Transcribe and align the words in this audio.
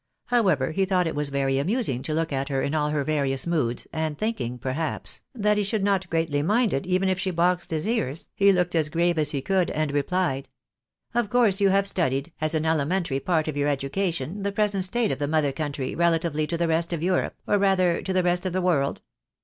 However, 0.25 0.71
he 0.71 0.83
thought 0.83 1.05
it 1.05 1.13
was 1.13 1.29
very 1.29 1.59
amusing 1.59 2.01
to 2.01 2.13
look 2.15 2.33
at 2.33 2.49
her 2.49 2.63
in 2.63 2.73
all 2.73 2.89
her 2.89 3.03
various 3.03 3.45
moods, 3.45 3.85
and 3.93 4.17
thinking, 4.17 4.57
perhaps, 4.57 5.21
that 5.35 5.57
he 5.57 5.63
should 5.63 5.83
not 5.83 6.09
greatly 6.09 6.41
mind 6.41 6.73
it 6.73 6.87
even 6.87 7.07
if 7.07 7.19
she 7.19 7.29
boxed 7.29 7.69
his 7.69 7.87
ears, 7.87 8.27
he 8.33 8.51
looked 8.51 8.73
as 8.73 8.89
grave 8.89 9.19
as 9.19 9.29
he 9.29 9.43
could, 9.43 9.69
and 9.69 9.91
replied 9.91 10.49
—"Of 11.13 11.29
course 11.29 11.61
you 11.61 11.69
have 11.69 11.85
studied, 11.87 12.31
as 12.41 12.55
an 12.55 12.65
elementary 12.65 13.19
part 13.19 13.47
of 13.47 13.55
your 13.55 13.67
education, 13.69 14.41
the 14.41 14.51
present 14.51 14.85
state 14.85 15.11
of 15.11 15.19
the 15.19 15.27
mother 15.27 15.51
country 15.51 15.93
relatively 15.93 16.47
to 16.47 16.57
the 16.57 16.67
rest 16.67 16.91
of 16.93 17.03
Europe, 17.03 17.35
or 17.45 17.59
rather 17.59 18.01
to 18.01 18.11
the 18.11 18.23
rest 18.23 18.47
of 18.47 18.53
the 18.53 18.59
world 18.61 19.03